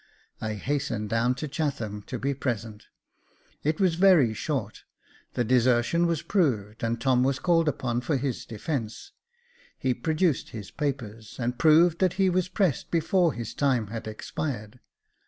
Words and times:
I 0.41 0.55
hastened 0.55 1.11
down 1.11 1.35
to 1.35 1.47
Chatham 1.47 2.01
to 2.07 2.17
be 2.17 2.33
present. 2.33 2.87
It 3.61 3.79
was 3.79 3.93
very 3.93 4.33
short: 4.33 4.83
the 5.35 5.43
desertion 5.43 6.07
was 6.07 6.23
proved, 6.23 6.81
and 6.83 6.99
Tom 6.99 7.23
was 7.23 7.37
called 7.37 7.69
upon 7.69 8.01
for 8.01 8.17
his 8.17 8.43
defence. 8.47 9.11
He 9.77 9.93
produced 9.93 10.49
his 10.49 10.71
papers, 10.71 11.35
and 11.37 11.59
proved 11.59 11.99
that 11.99 12.13
he 12.13 12.31
was 12.31 12.49
pressed 12.49 12.89
before 12.89 13.33
his 13.33 13.53
time 13.53 13.89
had 13.93 14.07
expired. 14.07 14.79